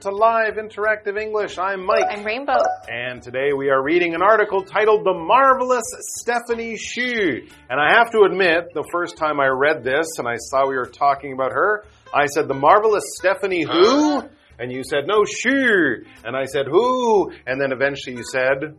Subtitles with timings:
[0.00, 1.58] to Live Interactive English.
[1.58, 2.06] I'm Mike.
[2.08, 2.62] I'm Rainbow.
[2.88, 5.84] And today we are reading an article titled The Marvelous
[6.16, 7.46] Stephanie Hsu.
[7.68, 10.76] And I have to admit, the first time I read this and I saw we
[10.76, 14.22] were talking about her, I said, The Marvelous Stephanie who?
[14.58, 16.06] And you said, No, Hsu.
[16.24, 17.30] And I said, Who?
[17.46, 18.76] And then eventually you said,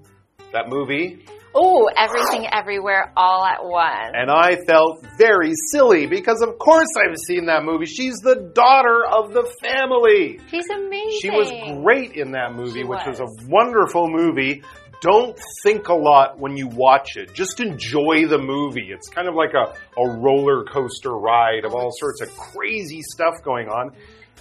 [0.54, 1.24] That movie.
[1.54, 4.12] Oh, everything everywhere all at once.
[4.14, 7.86] And I felt very silly because, of course, I've seen that movie.
[7.86, 10.40] She's the daughter of the family.
[10.50, 11.20] She's amazing.
[11.22, 11.52] She was
[11.84, 13.20] great in that movie, She which was.
[13.20, 13.38] was.
[13.44, 14.64] a wonderful movie.
[15.02, 17.34] Don't think a lot when you watch it.
[17.34, 18.92] Just enjoy the movie.
[18.92, 23.34] It's kind of like a, a roller coaster ride of all sorts of crazy stuff
[23.44, 23.92] going on.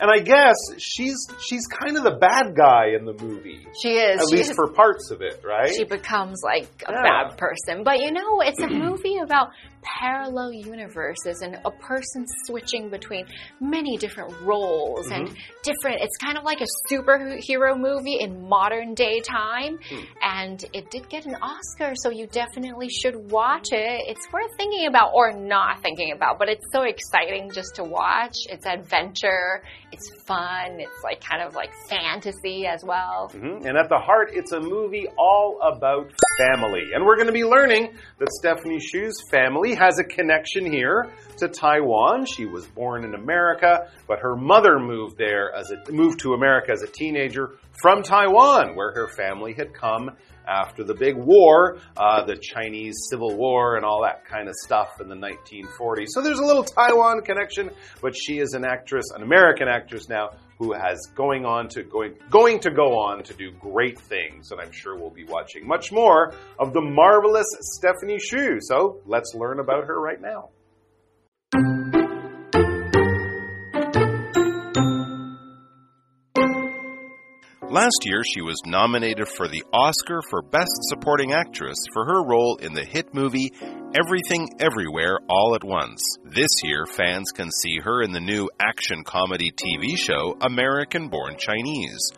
[0.03, 1.16] And I guess she's
[1.47, 3.66] she's kind of the bad guy in the movie.
[3.83, 4.20] She is.
[4.20, 5.75] At She least is- for parts of it, right?
[5.75, 7.03] She becomes like a Yeah.
[7.28, 7.83] bad person.
[7.84, 9.50] But you know, it's a movie about
[9.83, 13.27] parallel universes and a person switching between
[13.61, 15.27] many different roles Mm-hmm.
[15.27, 15.98] and different.
[16.03, 19.78] It's kind of like a superhero movie in modern day time.
[19.89, 20.00] Hmm.
[20.22, 24.03] And it did get an Oscar, so you definitely should watch it.
[24.09, 28.34] It's worth thinking about or not thinking about, but it's so exciting just to watch.
[28.48, 33.31] It's adventure, it's fun, it's like kind of like fantasy as well.
[33.34, 33.67] Mhm.
[33.67, 36.83] And at the heart, it's a movie all about family.
[36.94, 41.49] And we're going to be learning that Stephanie Hsu's family has a connection here to
[41.49, 42.27] Taiwan.
[42.27, 46.73] She was born in America, but her mother moved there as a moved to America
[46.73, 50.11] as a teenager from Taiwan, where her family had come
[50.50, 55.00] after the big war, uh, the Chinese Civil War, and all that kind of stuff
[55.00, 56.06] in the 1940s.
[56.09, 57.71] So there's a little Taiwan connection,
[58.03, 62.15] but she is an actress, an American actress now, who has going on to going
[62.28, 65.91] going to go on to do great things, and I'm sure we'll be watching much
[65.91, 68.59] more of the marvelous Stephanie Hsu.
[68.61, 70.50] So let's learn about her right now.
[77.70, 82.56] Last year, she was nominated for the Oscar for Best Supporting Actress for her role
[82.56, 83.53] in the hit movie
[83.94, 86.03] Everything Everywhere All at Once.
[86.25, 91.36] This year, fans can see her in the new action comedy TV show American Born
[91.38, 92.10] Chinese.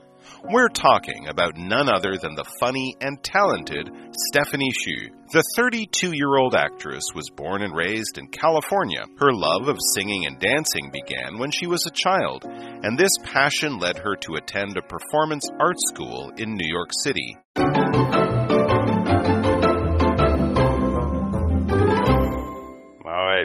[0.44, 3.88] We're talking about none other than the funny and talented
[4.30, 5.10] Stephanie Hsu.
[5.32, 9.04] The 32 year old actress was born and raised in California.
[9.19, 13.78] Her love of singing and dancing began when she was a child, and this passion
[13.78, 17.36] led her to attend a performance art school in New York City.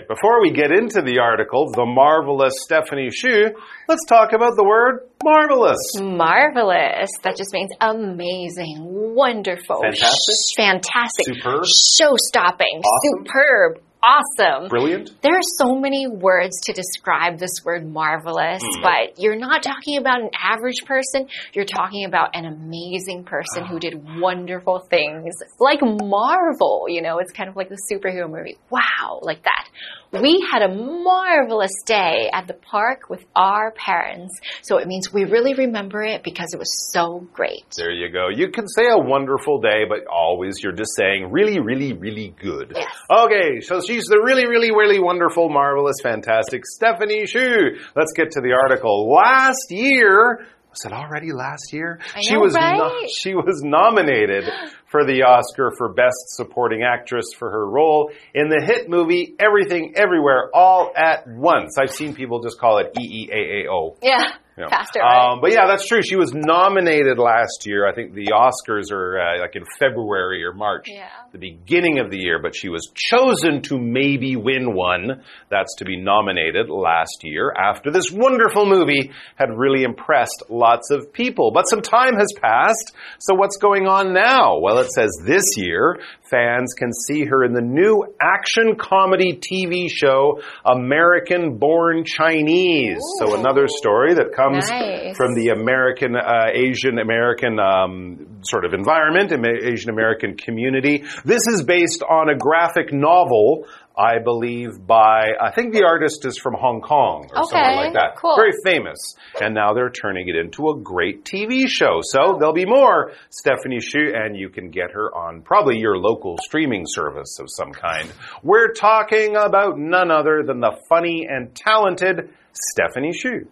[0.07, 3.51] Before we get into the article, the marvelous Stephanie Hsu,
[3.89, 5.77] let's talk about the word marvelous.
[5.99, 7.09] Marvelous.
[7.23, 10.35] That just means amazing, wonderful, Fantastic?
[10.55, 11.63] fantastic, Superb?
[11.99, 13.25] show stopping, Awesome?
[13.25, 14.69] superb, awesome.
[14.69, 15.11] Brilliant.
[15.21, 18.81] There are so many words to describe this word marvelous, Hmm.
[18.81, 21.27] but you're not talking about an average person.
[21.53, 26.85] You're talking about an amazing person who did wonderful things, like Marvel.
[26.87, 28.57] You know, it's kind of like the superhero movie.
[28.69, 29.67] Wow, like that.
[30.13, 35.25] We had a marvelous day at the park with our parents, so it means we
[35.25, 37.65] really remember it because it was so great.
[37.75, 38.29] There you go.
[38.29, 42.71] You can say a wonderful day, but always you're just saying really, really, really good.
[42.75, 42.87] Yes.
[43.11, 47.77] Okay, so she's the really, really, really wonderful, marvelous, fantastic Stephanie Hsu.
[47.95, 49.11] Let's get to the article.
[49.11, 51.99] Last year, was it already last year?
[52.15, 53.09] I she know, was right?
[53.09, 54.43] she was nominated
[54.85, 59.93] for the Oscar for Best Supporting Actress for her role in the hit movie Everything
[59.95, 61.77] Everywhere All at Once.
[61.79, 63.97] I've seen people just call it E EEAAO.
[64.03, 64.69] Yeah, you know.
[64.69, 64.99] faster.
[64.99, 65.31] right?
[65.33, 66.01] Um, but yeah, that's true.
[66.01, 67.87] She was nominated last year.
[67.87, 71.07] I think the Oscars are uh, like in February or March, Yeah.
[71.31, 72.39] the beginning of the year.
[72.41, 75.21] But she was chosen to maybe win one.
[75.49, 81.13] That's to be nominated last year after this wonderful movie had really impressed lots of
[81.13, 81.51] people.
[81.53, 82.93] But some time has passed.
[83.19, 84.59] So what's going on now?
[84.59, 85.99] Well, it says this year
[86.31, 92.99] fans can see her in the new action comedy TV show American Born Chinese.
[93.19, 95.15] So another story that comes Nice.
[95.17, 99.31] from the American, uh, Asian American um, sort of environment,
[99.63, 101.03] Asian American community.
[101.25, 103.65] This is based on a graphic novel.
[103.99, 108.15] I believe by, I think the artist is from Hong Kong or Okay, like that.
[108.17, 108.35] cool.
[108.35, 109.15] Very famous.
[109.41, 112.01] And now they're turning it into a great TV show.
[112.03, 116.37] So there'll be more Stephanie Hsu and you can get her on probably your local
[116.43, 118.11] streaming service of some kind.
[118.43, 123.47] We're talking about none other than the funny and talented Stephanie Hsu.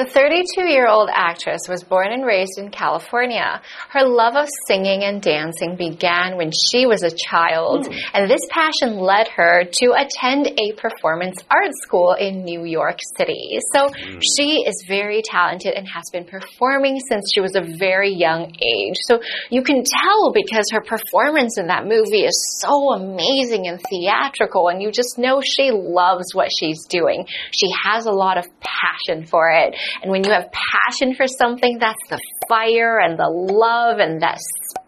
[0.00, 3.60] The 32 year old actress was born and raised in California.
[3.90, 7.94] Her love of singing and dancing began when she was a child, mm.
[8.14, 13.58] and this passion led her to attend a performance art school in New York City.
[13.74, 14.22] So mm.
[14.38, 18.96] she is very talented and has been performing since she was a very young age.
[19.02, 19.20] So
[19.50, 24.80] you can tell because her performance in that movie is so amazing and theatrical, and
[24.80, 27.26] you just know she loves what she's doing.
[27.50, 29.76] She has a lot of passion for it.
[30.02, 34.38] And when you have passion for something, that's the fire and the love and that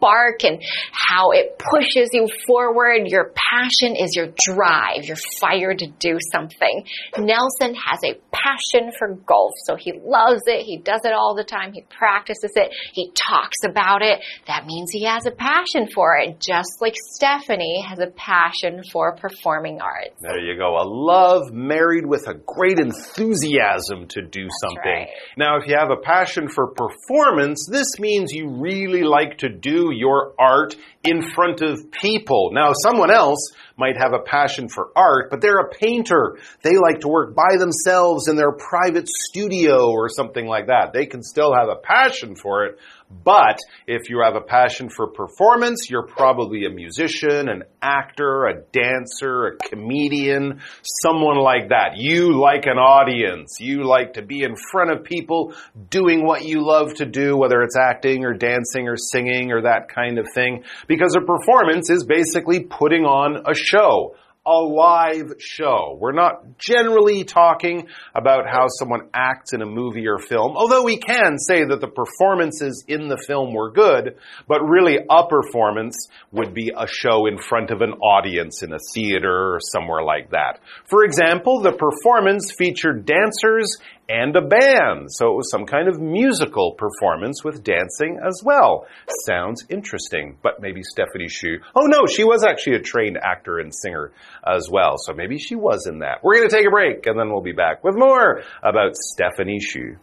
[0.03, 0.61] spark and
[0.91, 3.07] how it pushes you forward.
[3.07, 6.85] Your passion is your drive, your fire to do something.
[7.17, 10.61] Nelson has a passion for golf, so he loves it.
[10.63, 11.73] He does it all the time.
[11.73, 12.71] He practices it.
[12.93, 14.19] He talks about it.
[14.47, 19.15] That means he has a passion for it, just like Stephanie has a passion for
[19.15, 20.19] performing arts.
[20.21, 20.77] There you go.
[20.77, 24.83] A love married with a great enthusiasm to do That's something.
[24.83, 25.07] Right.
[25.37, 29.92] Now, if you have a passion for performance, this means you really like to do
[29.95, 32.51] your art in front of people.
[32.53, 36.37] Now, someone else might have a passion for art, but they're a painter.
[36.61, 40.93] They like to work by themselves in their private studio or something like that.
[40.93, 42.79] They can still have a passion for it,
[43.23, 48.61] but if you have a passion for performance, you're probably a musician, an actor, a
[48.71, 50.61] dancer, a comedian,
[51.03, 51.95] someone like that.
[51.95, 53.57] You like an audience.
[53.59, 55.53] You like to be in front of people
[55.89, 59.89] doing what you love to do, whether it's acting or dancing or singing or that
[59.89, 60.63] kind of thing.
[60.87, 64.15] Because a performance is basically putting on a show
[64.45, 65.97] a live show.
[65.99, 70.97] We're not generally talking about how someone acts in a movie or film, although we
[70.97, 74.17] can say that the performances in the film were good,
[74.47, 78.79] but really a performance would be a show in front of an audience in a
[78.93, 80.59] theater or somewhere like that.
[80.89, 83.77] For example, the performance featured dancers
[84.09, 85.07] and a band.
[85.09, 88.85] So it was some kind of musical performance with dancing as well.
[89.25, 91.59] Sounds interesting, but maybe Stephanie Hsu.
[91.75, 94.11] Oh no, she was actually a trained actor and singer
[94.45, 94.95] as well.
[94.97, 96.23] So maybe she was in that.
[96.23, 99.59] We're going to take a break and then we'll be back with more about Stephanie
[99.59, 99.97] Hsu.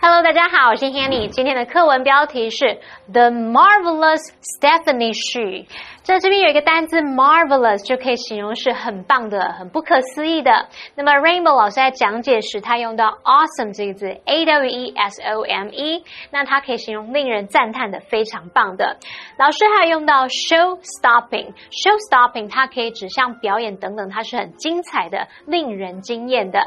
[0.00, 1.28] Hello，大家好，我是 Hanny。
[1.28, 2.64] 今天的课文标题是
[3.12, 5.66] 《The Marvelous Stephanie Hsu》。
[6.02, 10.66] 在这边有一个单字 marvelous 就可以形容是很棒的、很不可思议的。
[10.94, 18.96] 那么 Rainbow 老师在讲解时，他用到 awesome 这个字，a w e s o m e，那它可以形容令人赞叹的、非常棒的。
[19.38, 26.58] 老师还用到 show stopping，show stopping 它可以指向表演等等，它是很精彩的、令人惊艳的。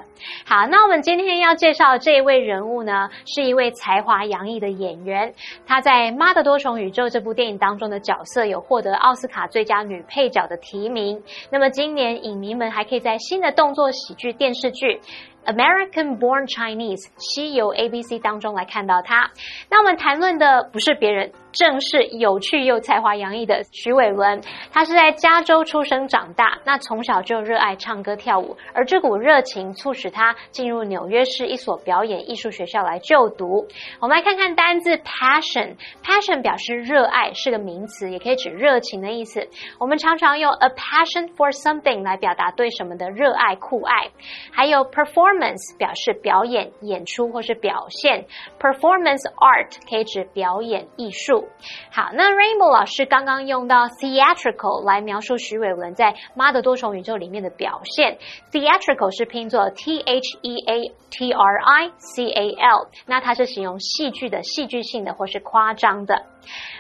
[0.46, 5.34] 好，那我们今天要介绍的这一位人物呢，是一位才华洋溢的演员。
[5.66, 11.22] 他在《妈的多重宇宙》这部电影当中的角色有获得奥斯斯卡最佳女配角的提名。
[11.52, 15.00] 那么今年影迷们还可以在新的动作喜剧电视剧。
[15.46, 19.32] American Born Chinese 西游 ABC 当中来看到他。
[19.70, 24.42] 那我们谈论的不是别人，正是有趣又才华洋溢的徐伟伦。
[24.72, 33.68] 他是在加州出生长大，那从小就热爱唱歌跳舞，而这股热情促使他进入纽约市一所表演艺术学校来就读。
[34.00, 35.76] 我们来看看单字 passion。
[36.04, 39.48] passion 表示热爱，是个名词，也可以指热情的意思。
[39.80, 44.12] 我们常常用 a passion for something 来表达对什么的热爱、酷爱。
[44.52, 45.31] 还有 perform。
[45.32, 48.26] Performance 表示表演、演出或是表现
[48.60, 51.48] ，performance art 可以指表演艺术。
[51.90, 58.18] 好，那 Rainbow 老师刚刚用到 theatrical 来描述徐伟文在《妈的多重宇宙》里面的表现
[58.52, 66.26] ，theatrical 是拼作 t h e a t r i c a l，那它是形容戏剧的、戏剧性的或是夸张的。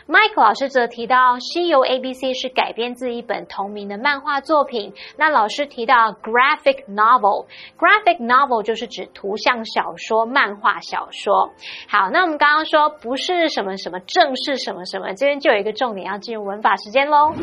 [0.07, 4.93] Mike 老师则提到，《西游 ABC》是改编自一本同名的漫画作品。
[5.17, 11.51] 那老师提到 graphic novel，graphic novel 就是指图像小说、漫画小说。
[11.87, 17.33] 好，那我们刚刚说不是什么什么，正是什么什么，这边就有一个重点要进入文法时间喽。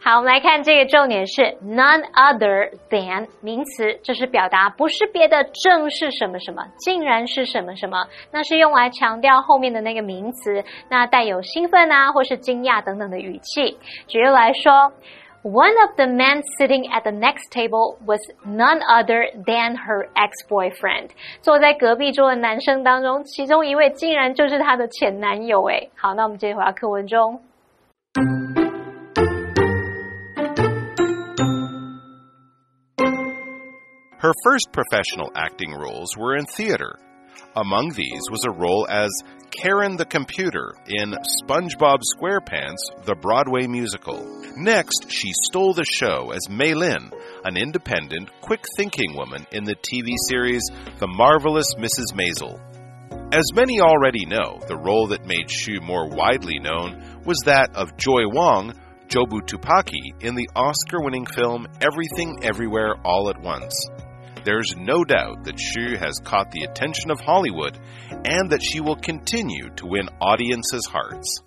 [0.00, 13.76] 好，我们来看这个重点是 none other than 名词，这是表达不是别的，正是什么什么，竟然是什么什么，那是用来强调后面的那个名词，那带有兴奋啊或是惊讶等等的语气。
[14.06, 14.92] 举例来说
[15.42, 21.10] ，One of the men sitting at the next table was none other than her ex-boyfriend。
[21.42, 25.64] 坐在隔壁桌的男生当中，其中一位竟然就是她的前男友。
[25.64, 27.40] 诶，好，那我们接着回到课文中。
[34.18, 36.98] Her first professional acting roles were in theater.
[37.54, 39.10] Among these was a role as
[39.52, 44.26] Karen the Computer in SpongeBob SquarePants, the Broadway musical.
[44.56, 47.12] Next, she stole the show as Mei Lin,
[47.44, 50.62] an independent, quick thinking woman in the TV series
[50.98, 52.12] The Marvelous Mrs.
[52.12, 52.60] Maisel.
[53.32, 57.96] As many already know, the role that made Hsu more widely known was that of
[57.96, 58.72] Joy Wong,
[59.06, 63.74] Jobu Tupaki, in the Oscar winning film Everything Everywhere All at Once.
[64.48, 67.78] There's no doubt that Hsu has caught the attention of Hollywood
[68.24, 71.42] and that she will continue to win audiences' hearts.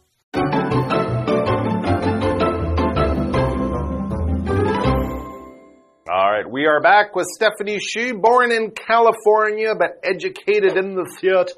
[6.42, 11.52] Right, we are back with Stephanie Hsu, born in California but educated in the theater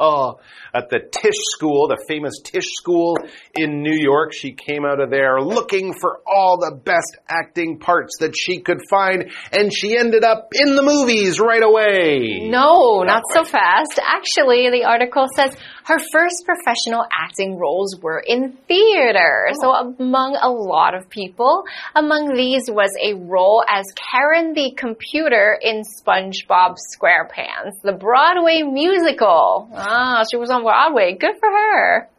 [0.74, 3.18] at the Tisch School, the famous Tisch School
[3.56, 4.34] in New York.
[4.34, 8.80] She came out of there looking for all the best acting parts that she could
[8.90, 12.50] find, and she ended up in the movies right away.
[12.50, 14.00] No, not so fast.
[14.02, 19.50] Actually, the article says her first professional acting roles were in theater.
[19.62, 21.64] So among a lot of people,
[21.96, 29.70] among these was a role as Karen the computer in SpongeBob SquarePants, the Broadway musical.
[29.74, 31.16] Ah, she was on Broadway.
[31.20, 32.10] Good for her.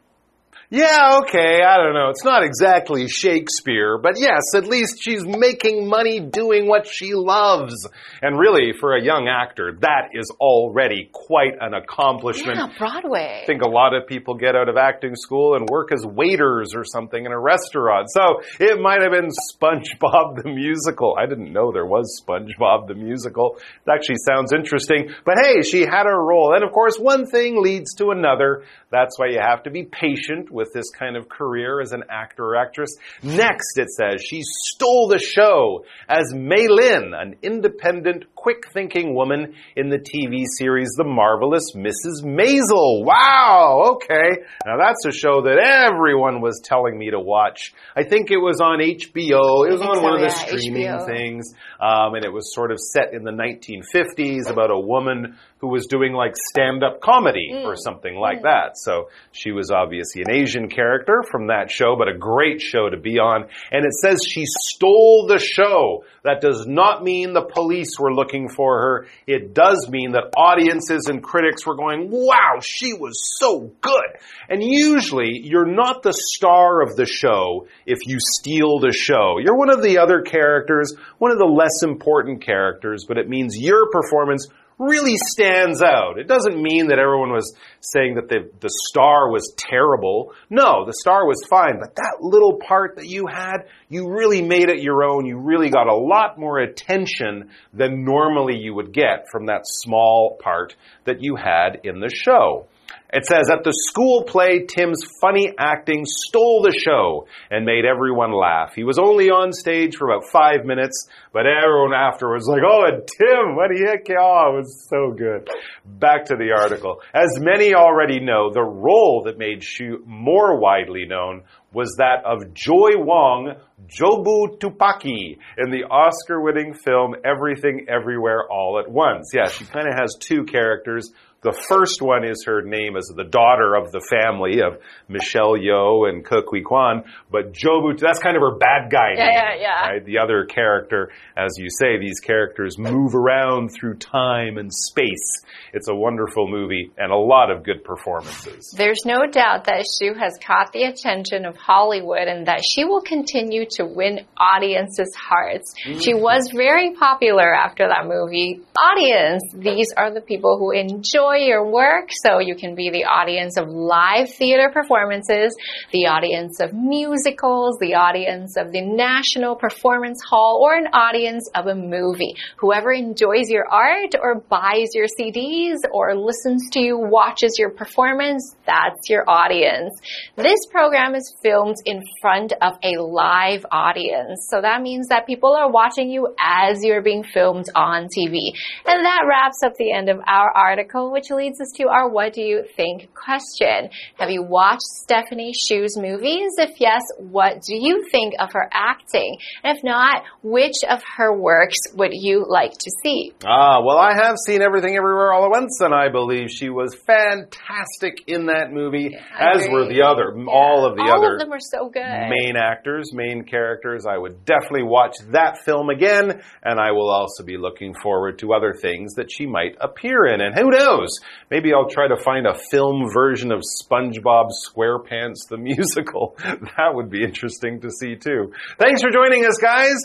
[0.75, 2.09] Yeah, okay, I don't know.
[2.11, 7.87] It's not exactly Shakespeare, but yes, at least she's making money doing what she loves.
[8.21, 12.59] And really, for a young actor, that is already quite an accomplishment.
[12.59, 13.43] Yeah, Broadway.
[13.45, 16.75] I think a lot of people get out of acting school and work as waiters
[16.75, 18.09] or something in a restaurant.
[18.11, 21.14] So it might have been SpongeBob the musical.
[21.16, 23.59] I didn't know there was SpongeBob the musical.
[23.87, 25.11] It actually sounds interesting.
[25.25, 26.52] But hey, she had her role.
[26.52, 28.64] And of course, one thing leads to another.
[28.90, 32.44] That's why you have to be patient with this kind of career as an actor
[32.44, 32.97] or actress.
[33.23, 39.54] Next, it says she stole the show as Mei Lin, an independent, quick thinking woman
[39.76, 42.25] in the TV series The Marvelous Mrs.
[42.25, 43.04] Maisel.
[43.04, 44.42] Wow, okay.
[44.66, 47.73] Now that's a show that everyone was telling me to watch.
[47.97, 49.66] I think it was on HBO.
[49.66, 51.06] It was on so, one of the yeah, streaming HBO.
[51.06, 51.54] things.
[51.80, 55.87] Um, and it was sort of set in the 1950s about a woman who was
[55.87, 57.64] doing like stand up comedy Mm.
[57.64, 58.73] or something like that.
[58.76, 62.99] So she was obviously an Asian character from that show, but a great show to
[62.99, 63.44] be on.
[63.73, 66.04] And it says she stole the show.
[66.23, 69.06] That does not mean the police were looking for her.
[69.26, 74.11] It does mean that audiences and critics were going, wow, she was so good.
[74.50, 79.38] And usually you're not the star of the show if you steal the show.
[79.42, 83.56] You're one of the other characters, one of the less important characters, but it means
[83.59, 84.47] your performance
[84.78, 86.19] really stands out.
[86.19, 90.33] It doesn't mean that everyone was saying that the, the star was terrible.
[90.50, 94.69] No, the star was fine, but that little part that you had, you really made
[94.69, 95.26] it your own.
[95.26, 100.38] You really got a lot more attention than normally you would get from that small
[100.43, 102.66] part that you had in the show.
[103.12, 108.32] It says, at the school play, Tim's funny acting stole the show and made everyone
[108.32, 108.74] laugh.
[108.74, 112.84] He was only on stage for about five minutes, but everyone afterwards was like, oh,
[112.86, 114.06] and Tim, what you heck?
[114.18, 115.48] Oh, it was so good.
[115.84, 117.00] Back to the article.
[117.14, 122.54] As many already know, the role that made Hsu more widely known was that of
[122.54, 123.54] Joy Wong,
[123.86, 129.30] Jobu Tupaki, in the Oscar winning film Everything Everywhere All at Once.
[129.34, 131.10] Yeah, she kind of has two characters.
[131.44, 136.08] The first one is her name as the daughter of the family of Michelle Yeoh
[136.08, 139.34] and Ke Kui Quan, but Jobu, that's kind of her bad guy Yeah, name.
[139.34, 139.88] yeah, yeah.
[139.90, 140.04] Right?
[140.06, 145.44] The other character, as you say, these characters move around through time and space.
[145.74, 148.74] It's a wonderful movie and a lot of good performances.
[148.74, 153.02] There's no doubt that Hsu has caught the attention of Hollywood and that she will
[153.02, 155.74] continue to win audiences' hearts.
[155.76, 156.22] She mm.
[156.22, 158.62] was very popular after that movie.
[158.78, 163.56] Audience, these are the people who enjoy your work, so you can be the audience
[163.56, 165.54] of live theater performances,
[165.92, 171.66] the audience of musicals, the audience of the National Performance Hall, or an audience of
[171.66, 172.34] a movie.
[172.58, 178.56] Whoever enjoys your art or buys your CDs or listens to you, watches your performance,
[178.66, 179.92] that's your audience.
[180.36, 184.46] This program is filmed in front of a live audience.
[184.50, 188.52] So that means that people are watching you as you're being filmed on TV.
[188.86, 192.33] And that wraps up the end of our article, which leads us to our what
[192.33, 193.90] do you think question.
[194.19, 196.52] Have you watched Stephanie Hsu's movies?
[196.59, 199.38] If yes, what do you think of her acting?
[199.62, 203.33] And if not, which of her works would you like to see?
[203.45, 206.95] Ah, well, I have seen Everything Everywhere All at Once, and I believe she was
[206.95, 211.40] fantastic in that movie, I as were the other, all of the All other of
[211.40, 212.02] them are so good.
[212.28, 214.07] main actors, main characters.
[214.07, 218.52] I would definitely watch that film again, and I will also be looking forward to
[218.52, 220.40] other things that she might appear in.
[220.40, 221.13] And who knows?
[221.51, 226.36] Maybe I'll try to find a film version of SpongeBob SquarePants the musical.
[226.43, 228.53] That would be interesting to see too.
[228.77, 229.95] Thanks for joining us, guys.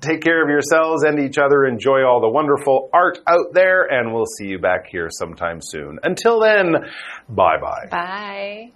[0.00, 1.64] Take care of yourselves and each other.
[1.64, 5.98] Enjoy all the wonderful art out there, and we'll see you back here sometime soon.
[6.02, 6.74] Until then,
[7.28, 7.88] bye bye.
[7.90, 8.72] Bye.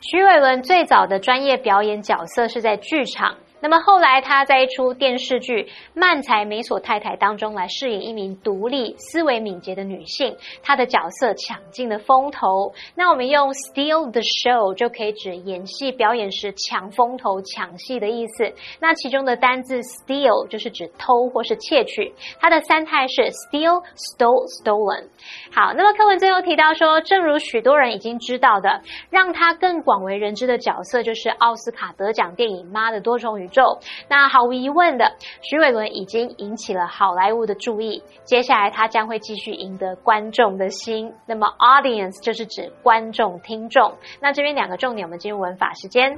[0.00, 3.36] 徐伟伦最早的专业表演角色是在剧场。
[3.59, 12.73] 那么后来，他在一出电视剧《漫才美索太太》当中来饰演一名独立、思维敏捷的女性，她的角色抢尽了风头。
[12.95, 18.53] 那我们用 steal the show 就可以指演戏表演时抢风头、抢戏的意思。
[18.79, 25.07] 那其中的单字 steal 就是指偷或是窃取，它的三态是 steal、stole、stolen。
[25.51, 33.79] 好，那么课文最后提到说，正如许多人已经知道的，让他更广为人知的角色就是奥斯卡得奖电影《妈的多重宇宙》。
[34.09, 38.03] 那毫无疑问的，徐伟伦已经引起了好莱坞的注意。
[38.23, 41.13] 接下来，他将会继续赢得观众的心。
[41.25, 43.93] 那么，audience 就是指观众、听众。
[44.21, 46.17] 那这边两个重点，我们进入文法时间。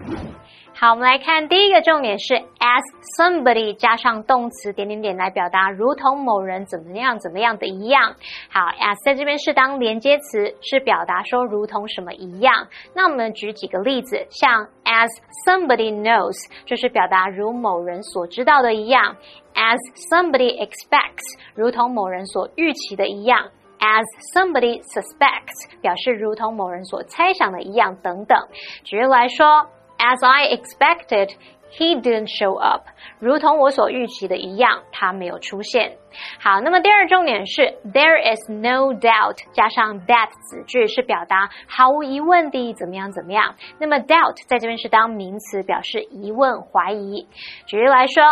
[0.75, 2.81] 好，我们来看第一个重点是 as
[3.17, 8.15] somebody 加上动词点点点来表达，如同某人怎么样怎么样的一样。
[8.49, 12.65] 好，as 在这边是当连接词，是表达说如同什么一样。
[12.93, 15.09] 那我们举几个例子，像 as
[15.45, 19.17] somebody knows 就是表达如某人所知道的一样
[19.55, 19.77] ；as
[20.09, 23.49] somebody expects 如同某人所预期的一样
[23.79, 28.37] ；as somebody suspects 表示如同某人所猜想的一样等等。
[28.85, 29.67] 举例来说。
[29.99, 31.33] As I expected,
[31.71, 32.87] he didn't show up.
[33.19, 35.97] 如同我所预期的一样，他没有出现。
[36.39, 43.55] 好，那么第二重点是 there is no doubt 加上 that 子句是表达毫无疑问的怎么样怎么样。
[43.77, 47.27] 那么 doubt 在这边是当名词，表示疑问、怀疑。
[47.67, 48.23] 举例来说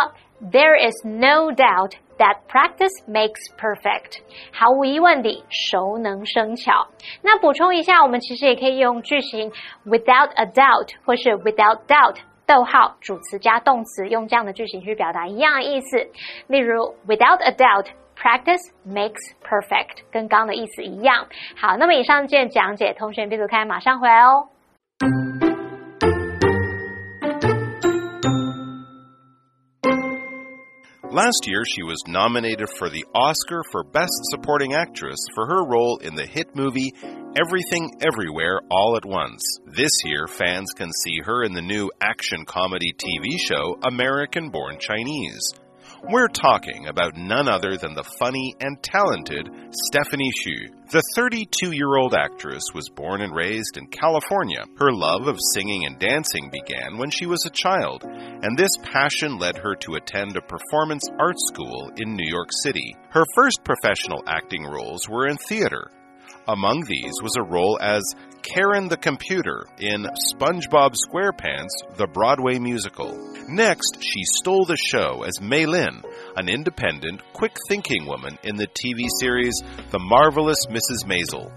[0.50, 1.92] ，There is no doubt.
[2.18, 4.18] That practice makes perfect，
[4.52, 6.88] 毫无疑问地熟能生巧。
[7.22, 9.52] 那补充一下，我们其实也可以用句型
[9.86, 16.10] without a doubt 或是 without doubt，逗号主词加动词，用这样的句型去表达一样的意思。
[16.48, 21.28] 例如，without a doubt，practice makes perfect，跟刚刚的意思一样。
[21.56, 24.48] 好，那么以上件讲解，同学别走开，马上回来哦。
[31.18, 36.14] Last year, she was nominated for the Oscar for Best Supporting Actress for her role in
[36.14, 36.94] the hit movie
[37.34, 39.42] Everything Everywhere All at Once.
[39.66, 44.78] This year, fans can see her in the new action comedy TV show American Born
[44.78, 45.42] Chinese.
[46.04, 50.68] We're talking about none other than the funny and talented Stephanie Hsu.
[50.92, 54.64] The 32 year old actress was born and raised in California.
[54.78, 59.38] Her love of singing and dancing began when she was a child, and this passion
[59.38, 62.94] led her to attend a performance art school in New York City.
[63.10, 65.90] Her first professional acting roles were in theater.
[66.46, 68.02] Among these was a role as
[68.42, 73.16] Karen the Computer in SpongeBob SquarePants, the Broadway musical.
[73.48, 76.02] Next, she stole the show as Mei Lin,
[76.36, 81.06] an independent, quick thinking woman in the TV series The Marvelous Mrs.
[81.06, 81.52] Maisel.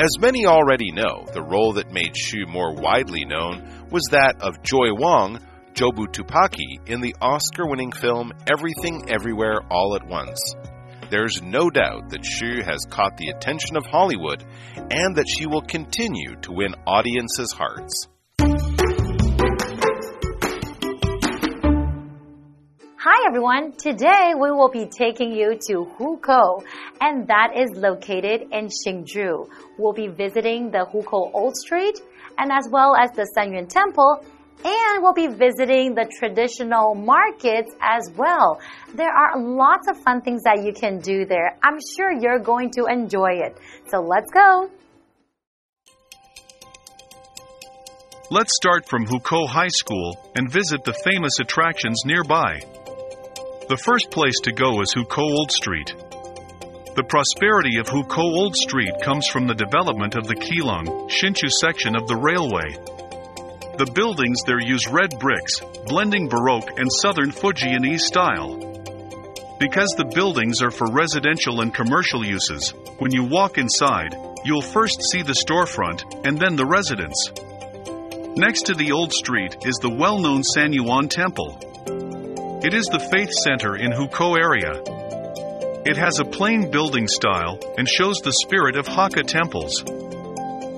[0.00, 4.62] As many already know, the role that made Hsu more widely known was that of
[4.62, 5.38] Joy Wong,
[5.74, 10.40] Jobu Tupaki, in the Oscar winning film Everything Everywhere All at Once
[11.12, 14.42] there's no doubt that Hsu has caught the attention of Hollywood
[14.76, 18.08] and that she will continue to win audiences' hearts.
[22.96, 26.64] Hi everyone, today we will be taking you to Hukou
[27.02, 29.50] and that is located in Hsinchu.
[29.78, 32.00] We'll be visiting the Hukou Old Street
[32.38, 34.24] and as well as the Sanyuan Temple
[34.64, 38.60] and we'll be visiting the traditional markets as well.
[38.94, 41.58] There are lots of fun things that you can do there.
[41.62, 43.56] I'm sure you're going to enjoy it.
[43.88, 44.70] So let's go.
[48.30, 52.60] Let's start from Hukou High School and visit the famous attractions nearby.
[53.68, 55.94] The first place to go is Hukou Old Street.
[56.94, 61.96] The prosperity of Hukou Old Street comes from the development of the Keelung, Hsinchu section
[61.96, 63.01] of the railway.
[63.78, 68.58] The buildings there use red bricks, blending Baroque and Southern Fujianese style.
[69.58, 75.00] Because the buildings are for residential and commercial uses, when you walk inside, you'll first
[75.10, 77.30] see the storefront and then the residence.
[78.36, 81.58] Next to the old street is the well known San Yuan Temple.
[82.62, 84.82] It is the faith center in Hukou area.
[85.84, 89.82] It has a plain building style and shows the spirit of Hakka temples.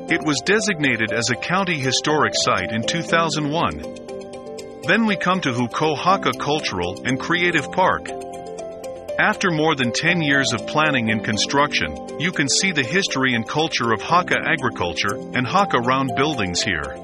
[0.06, 4.82] It was designated as a county historic site in 2001.
[4.86, 8.10] Then we come to Hukou Hakka Cultural and Creative Park.
[9.18, 13.48] After more than 10 years of planning and construction, you can see the history and
[13.48, 16.98] culture of Hakka agriculture and Hakka round buildings here.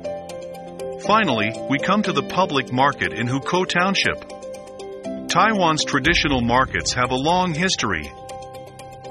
[1.01, 4.29] Finally, we come to the public market in Hukou Township.
[5.31, 8.13] Taiwan's traditional markets have a long history.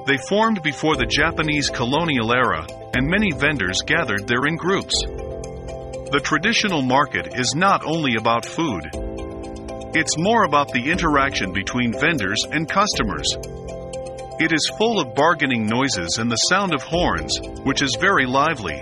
[0.10, 4.95] They formed before the Japanese colonial era, and many vendors gathered there in groups.
[5.06, 8.89] The traditional market is not only about food.
[9.93, 13.38] It's more about the interaction between vendors and customers.
[14.41, 18.82] It is full of bargaining noises and the sound of horns, which is very lively.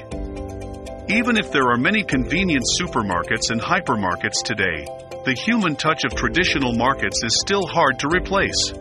[1.10, 4.88] Even if there are many convenient supermarkets and hypermarkets today,
[5.26, 8.72] the human touch of traditional markets is still hard to replace.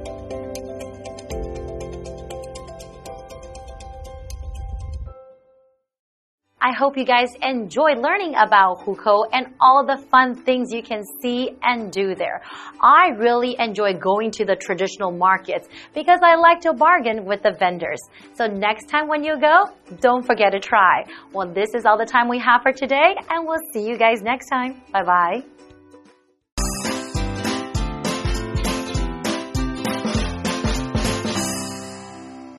[6.76, 11.50] Hope you guys enjoyed learning about Hukou and all the fun things you can see
[11.62, 12.42] and do there.
[12.80, 17.52] I really enjoy going to the traditional markets because I like to bargain with the
[17.58, 18.00] vendors.
[18.34, 21.04] So next time when you go, don't forget to try.
[21.32, 24.22] Well, this is all the time we have for today and we'll see you guys
[24.22, 24.82] next time.
[24.92, 25.56] Bye bye.